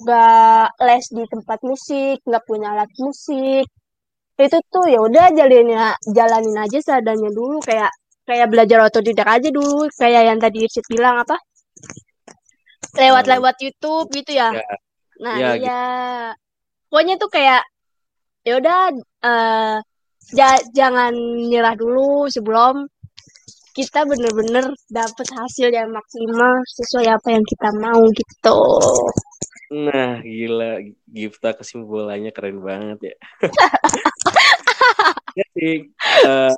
nggak 0.00 0.76
les 0.84 1.06
di 1.08 1.24
tempat 1.24 1.58
musik 1.64 2.20
nggak 2.24 2.44
punya 2.44 2.76
alat 2.76 2.90
musik 3.00 3.64
itu 4.40 4.58
tuh 4.72 4.88
ya 4.88 5.00
udah 5.04 5.32
jalanin 5.36 5.76
jalanin 6.16 6.56
aja 6.64 6.78
seadanya 6.80 7.28
dulu 7.28 7.60
kayak 7.60 7.92
kayak 8.24 8.48
belajar 8.48 8.78
otodidak 8.88 9.28
aja 9.28 9.48
dulu 9.52 9.90
kayak 9.92 10.22
yang 10.32 10.38
tadi 10.40 10.64
Irsyad 10.64 10.86
bilang 10.88 11.20
apa? 11.20 11.36
Lewat-lewat 12.96 13.54
YouTube 13.62 14.08
gitu 14.10 14.34
ya, 14.34 14.50
Ya, 14.50 14.66
nah 15.20 15.36
ya, 15.36 15.50
iya 15.54 15.82
pokoknya 16.90 17.14
tuh 17.16 17.30
kayak 17.30 17.62
ya 18.42 18.58
udah 18.58 18.90
ja- 20.34 20.66
jangan 20.74 21.14
nyerah 21.48 21.78
dulu 21.78 22.26
sebelum 22.26 22.90
kita 23.70 24.02
bener-bener 24.02 24.74
dapet 24.90 25.26
hasil 25.30 25.70
yang 25.70 25.94
maksimal 25.94 26.58
sesuai 26.66 27.14
apa 27.14 27.28
yang 27.30 27.44
kita 27.46 27.68
mau 27.78 28.02
gitu 28.10 28.58
Nah, 29.70 30.18
gila. 30.26 30.82
Gifta 31.06 31.54
kesimpulannya 31.54 32.34
keren 32.34 32.58
banget 32.58 33.14
ya. 33.14 33.16
ya 35.38 35.46
sih. 35.54 35.86
eh, 36.26 36.54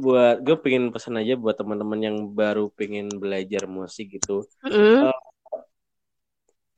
buat 0.00 0.40
gue 0.40 0.56
pengen 0.64 0.88
pesan 0.88 1.20
aja 1.20 1.36
buat 1.36 1.60
teman-teman 1.60 2.00
yang 2.00 2.16
baru 2.32 2.72
pengen 2.72 3.12
belajar 3.12 3.68
musik 3.68 4.16
gitu. 4.16 4.48
Mm. 4.64 5.12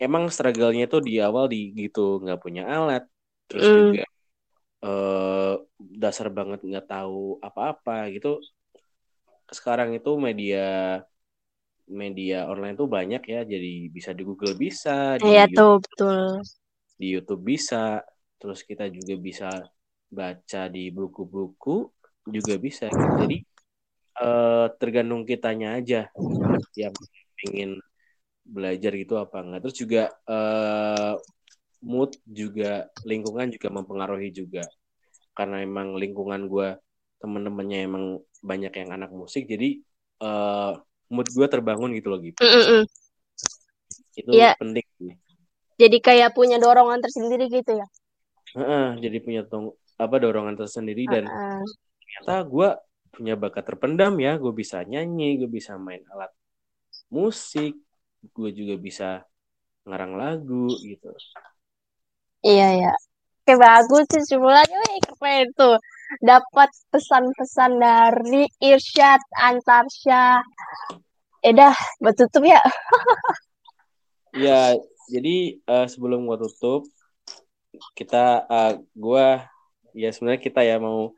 Emang 0.05 0.25
struggle-nya 0.35 0.85
tuh 0.93 1.01
di 1.09 1.13
awal 1.27 1.45
di 1.53 1.57
gitu 1.81 2.01
nggak 2.23 2.39
punya 2.45 2.63
alat, 2.75 3.03
terus 3.49 3.67
Mm. 3.67 3.77
juga 3.79 4.01
eh 4.85 5.53
dasar 6.03 6.29
banget 6.39 6.59
nggak 6.69 6.87
tahu 6.93 7.17
apa-apa 7.49 7.93
gitu. 8.15 8.29
Sekarang 9.57 9.91
itu 9.99 10.11
media 10.27 10.59
media 12.01 12.37
online 12.53 12.75
tuh 12.81 12.89
banyak 12.97 13.23
ya, 13.33 13.41
jadi 13.53 13.71
bisa 13.97 14.11
di 14.19 14.23
Google 14.29 14.55
bisa, 14.65 14.91
di 15.25 15.29
Iya 15.29 15.43
YouTube 15.43 15.73
tuh 15.83 15.83
betul 15.83 16.43
di 17.01 17.07
YouTube 17.15 17.43
bisa, 17.53 18.01
terus 18.41 18.61
kita 18.69 18.85
juga 18.97 19.15
bisa 19.29 19.49
baca 20.19 20.63
di 20.75 20.83
buku-buku 20.97 21.77
juga 22.37 22.55
bisa. 22.67 22.87
gitu. 22.95 23.13
Jadi 23.23 23.37
eh, 24.23 24.67
tergantung 24.81 25.23
kitanya 25.31 25.69
aja 25.81 26.01
yang 26.83 26.95
ingin 27.47 27.71
belajar 28.45 28.93
gitu 28.99 29.15
apa 29.19 29.37
enggak. 29.43 29.61
Terus 29.67 29.77
juga 29.79 30.03
eh, 30.29 31.15
mood 31.83 32.11
juga 32.27 32.91
lingkungan 33.07 33.49
juga 33.55 33.69
mempengaruhi 33.71 34.31
juga. 34.35 34.65
Karena 35.33 35.65
emang 35.65 35.97
lingkungan 35.97 36.47
gue 36.51 36.69
temen-temennya 37.23 37.79
emang 37.89 38.05
banyak 38.43 38.73
yang 38.75 38.91
anak 38.99 39.11
musik, 39.15 39.47
jadi 39.47 39.79
eh, 40.23 40.73
mood 41.13 41.29
gue 41.31 41.47
terbangun 41.47 41.95
gitu 41.97 42.09
loh 42.13 42.21
gitu. 42.21 42.39
Mm-mm. 42.43 42.83
Itu 44.19 44.31
Iya. 44.35 44.53
penting 44.61 44.85
jadi 45.83 45.99
kayak 45.99 46.31
punya 46.37 46.57
dorongan 46.63 47.01
tersendiri 47.03 47.51
gitu 47.51 47.73
ya 47.83 47.87
Heeh, 48.53 49.01
jadi 49.01 49.19
punya 49.25 49.43
tong 49.49 49.73
apa 49.97 50.17
dorongan 50.21 50.55
tersendiri 50.61 51.09
dan 51.09 51.25
Heeh. 51.27 51.65
ternyata 52.03 52.35
gue 52.45 52.69
punya 53.13 53.35
bakat 53.37 53.65
terpendam 53.65 54.15
ya 54.21 54.37
gue 54.37 54.53
bisa 54.53 54.85
nyanyi 54.85 55.41
gue 55.41 55.49
bisa 55.49 55.77
main 55.81 56.05
alat 56.13 56.33
musik 57.13 57.77
gue 58.23 58.51
juga 58.55 58.75
bisa 58.79 59.09
ngarang 59.83 60.15
lagu 60.15 60.71
gitu. 60.79 61.11
Iya 62.43 62.69
ya 62.87 62.95
Oke 63.43 63.59
bagus 63.59 64.07
sih 64.23 64.39
Wih, 64.39 64.63
keren 65.19 65.51
tuh 65.59 65.75
dapat 66.23 66.71
pesan-pesan 66.95 67.75
dari 67.75 68.47
Irsyad 68.63 69.19
Antarsya. 69.35 70.39
Eh 71.43 71.51
dah 71.51 71.75
buat 71.99 72.15
tutup 72.15 72.47
ya. 72.47 72.63
Ya 74.33 74.79
jadi 75.13 75.59
eh, 75.59 75.87
sebelum 75.93 76.25
gue 76.25 76.39
tutup 76.47 76.89
kita 77.99 78.47
eh, 78.47 78.73
gue 78.97 79.27
ya 79.99 80.09
sebenarnya 80.15 80.41
kita 80.41 80.61
ya 80.63 80.79
mau 80.79 81.11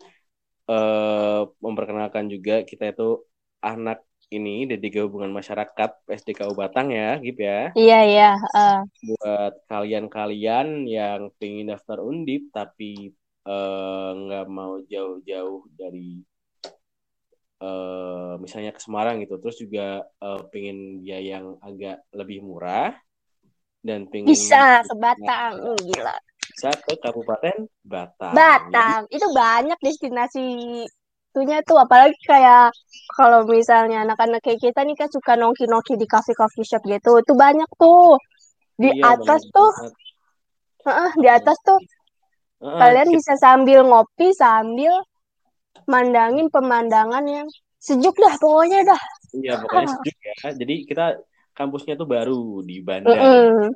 eh, 0.66 1.42
memperkenalkan 1.60 2.26
juga 2.32 2.64
kita 2.64 2.90
itu 2.90 3.20
anak 3.60 4.00
ini 4.30 4.64
dari 4.64 4.88
hubungan 5.00 5.32
masyarakat 5.32 6.06
SDKU 6.08 6.56
Batang 6.56 6.92
ya 6.94 7.18
Gip 7.20 7.38
ya 7.40 7.72
iya 7.76 8.00
iya 8.04 8.30
eh. 8.36 8.80
buat 9.12 9.54
kalian-kalian 9.68 10.88
yang 10.88 11.28
pengen 11.36 11.74
daftar 11.74 12.00
undip 12.00 12.48
tapi 12.54 13.12
eh, 13.44 14.10
nggak 14.14 14.46
mau 14.48 14.80
jauh-jauh 14.86 15.68
dari 15.76 16.22
eh, 17.60 18.32
misalnya 18.40 18.72
ke 18.72 18.80
Semarang 18.80 19.20
gitu 19.20 19.36
terus 19.42 19.60
juga 19.60 20.00
eh, 20.04 20.40
pengen 20.48 21.04
biaya 21.04 21.40
yang 21.40 21.60
agak 21.60 22.04
lebih 22.14 22.40
murah 22.40 22.96
dan 23.84 24.08
pengen 24.08 24.32
bisa 24.32 24.80
ke 24.86 24.94
Batang 24.96 25.52
Uh, 25.60 25.76
gila 25.84 26.16
bisa 26.54 26.70
ke 26.70 26.94
Kabupaten 27.02 27.66
Batang. 27.82 28.34
Batam 28.36 29.00
itu 29.10 29.26
banyak 29.34 29.78
destinasi 29.82 30.46
itunya 31.34 31.58
tuh 31.66 31.82
apalagi 31.82 32.14
kayak 32.30 32.70
kalau 33.18 33.42
misalnya 33.42 34.06
anak-anak 34.06 34.38
kayak 34.38 34.62
kita 34.62 34.86
nih 34.86 34.94
kan 34.94 35.10
suka 35.10 35.34
nongki-nongki 35.34 35.98
di 35.98 36.06
cafe-coffee 36.06 36.62
shop 36.62 36.86
gitu 36.86 37.18
itu 37.18 37.32
banyak 37.34 37.66
tuh 37.74 38.14
di 38.78 38.94
iya, 38.94 39.18
atas 39.18 39.42
bener 39.42 39.50
tuh 39.50 39.70
heeh, 40.86 41.10
di 41.18 41.26
atas 41.26 41.58
tuh 41.66 41.78
Heeh, 42.62 42.78
kalian 42.78 43.08
kita- 43.10 43.16
bisa 43.18 43.34
sambil 43.34 43.82
ngopi 43.82 44.30
sambil 44.30 44.94
mandangin 45.90 46.46
pemandangan 46.54 47.26
yang 47.26 47.50
sejuk 47.82 48.14
dah 48.14 48.38
pokoknya 48.38 48.86
dah 48.86 49.02
Iya 49.34 49.58
pokoknya 49.58 49.88
sejuk 49.90 50.16
ya. 50.22 50.34
Jadi 50.54 50.74
kita 50.86 51.06
kampusnya 51.58 51.98
tuh 51.98 52.06
baru 52.06 52.62
di 52.62 52.78
Bandar. 52.78 53.18
Mm-mm. 53.18 53.74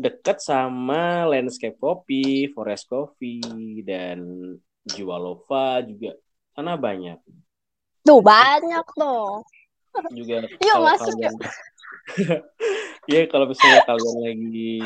dekat 0.00 0.40
sama 0.40 1.28
Landscape 1.28 1.76
Coffee, 1.76 2.48
Forest 2.52 2.88
Coffee, 2.88 3.84
dan 3.84 4.20
Jualova 4.84 5.84
juga. 5.84 6.16
Sana 6.60 6.76
banyak. 6.76 7.16
tuh 8.04 8.20
banyak 8.20 8.86
tuh 8.92 9.40
Juga 10.12 10.44
Yuk, 10.68 10.76
masuk, 10.84 11.16
kalian... 11.16 11.32
ya 13.16 13.24
kalau 13.32 13.48
misalnya 13.48 13.80
kalian 13.88 14.16
lagi 14.20 14.76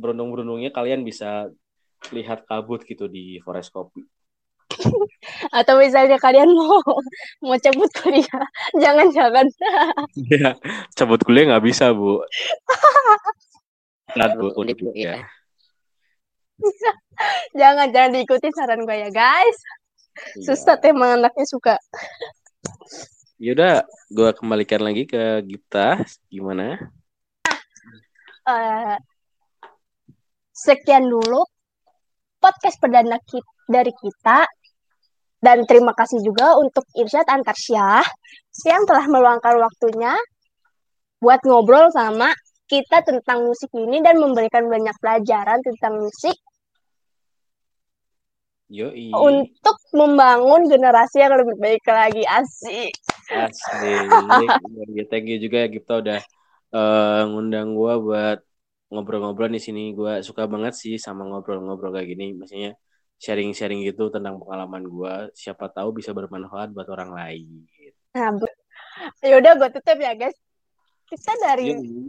berundung-berundungnya, 0.00 0.72
kalian 0.72 1.04
bisa 1.04 1.52
lihat 2.16 2.48
kabut 2.48 2.80
gitu 2.88 3.12
di 3.12 3.44
Forest 3.44 3.76
Coffee. 3.76 4.08
atau 5.60 5.76
misalnya 5.76 6.16
kalian 6.16 6.48
mau 6.48 6.80
mau 7.44 7.60
cabut 7.60 7.92
kuliah 7.92 8.44
jangan-jangan 8.80 9.44
Iya, 10.16 10.56
cabut 10.96 11.20
kuliah 11.28 11.52
nggak 11.52 11.64
bisa, 11.68 11.92
Bu. 11.92 12.24
Berat, 14.16 14.32
Bu. 14.40 14.48
Undip, 14.56 14.80
Undip, 14.80 14.96
iya. 14.96 15.28
ya. 16.56 16.92
jangan 17.52 17.92
jangan 17.92 18.16
diikuti 18.16 18.48
saran 18.56 18.88
gue 18.88 18.96
ya 18.96 19.12
guys 19.12 19.60
Iya. 20.12 20.52
susah 20.52 20.76
emang 20.84 21.20
anaknya 21.20 21.46
suka 21.48 21.74
Yaudah, 23.42 23.82
gue 24.06 24.30
kembalikan 24.38 24.86
lagi 24.86 25.02
ke 25.02 25.42
Gita. 25.42 25.98
Gimana? 26.30 26.78
Eh, 28.46 28.96
sekian 30.54 31.10
dulu 31.10 31.42
podcast 32.38 32.78
perdana 32.78 33.18
kita, 33.26 33.50
dari 33.66 33.90
kita 33.90 34.46
dan 35.42 35.66
terima 35.66 35.90
kasih 35.90 36.22
juga 36.22 36.54
untuk 36.54 36.86
Irsyad 36.94 37.26
Antarsyah 37.26 38.06
yang 38.62 38.86
telah 38.86 39.10
meluangkan 39.10 39.58
waktunya 39.58 40.14
buat 41.18 41.42
ngobrol 41.42 41.90
sama 41.90 42.30
kita 42.70 43.02
tentang 43.02 43.42
musik 43.42 43.74
ini 43.74 44.06
dan 44.06 44.22
memberikan 44.22 44.70
banyak 44.70 44.94
pelajaran 45.02 45.58
tentang 45.66 45.98
musik 45.98 46.38
Yoi. 48.72 49.12
untuk 49.12 49.76
membangun 49.92 50.64
generasi 50.64 51.20
yang 51.20 51.36
lebih 51.36 51.60
baik 51.60 51.84
lagi 51.84 52.24
asik. 52.24 52.92
Asik. 53.28 54.08
Ya, 54.96 55.04
thank 55.08 55.28
you 55.28 55.36
juga 55.36 55.64
ya 55.64 55.68
Gipta 55.68 56.00
udah 56.00 56.20
eh, 56.72 57.22
ngundang 57.28 57.76
gua 57.76 58.00
buat 58.00 58.38
ngobrol-ngobrol 58.88 59.52
di 59.52 59.60
sini. 59.60 59.92
Gua 59.92 60.24
suka 60.24 60.48
banget 60.48 60.72
sih 60.72 60.96
sama 60.96 61.28
ngobrol-ngobrol 61.28 61.92
kayak 61.92 62.08
gini. 62.16 62.32
Maksudnya 62.32 62.72
sharing-sharing 63.20 63.84
gitu 63.84 64.08
tentang 64.08 64.40
pengalaman 64.40 64.88
gua. 64.88 65.28
Siapa 65.36 65.68
tahu 65.68 66.00
bisa 66.00 66.16
bermanfaat 66.16 66.72
buat 66.72 66.88
orang 66.88 67.12
lain. 67.12 67.68
Nah, 68.16 68.32
yaudah 69.24 69.52
gue 69.56 69.68
tutup 69.72 69.98
ya 70.00 70.12
guys. 70.16 70.36
Kita 71.08 71.32
dari 71.44 71.76
Yoi. 71.76 72.08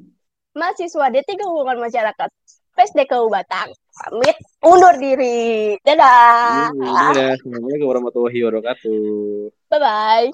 mahasiswa 0.55 1.11
D3 1.11 1.43
Hubungan 1.43 1.79
Masyarakat 1.83 2.29
PSDKU 2.75 3.27
Batang. 3.27 3.75
Pamit 3.93 4.37
undur 4.65 4.97
diri. 4.97 5.77
Dadah. 5.85 6.73
Dadah. 6.73 7.37
Assalamualaikum 7.37 7.87
warahmatullahi 7.93 8.39
wabarakatuh. 8.41 8.97
Bye 9.69 9.79
bye. 9.79 10.27